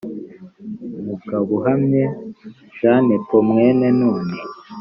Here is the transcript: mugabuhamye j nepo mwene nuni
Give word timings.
mugabuhamye 1.05 2.03
j 2.77 2.79
nepo 3.07 3.37
mwene 3.47 3.87
nuni 3.97 4.39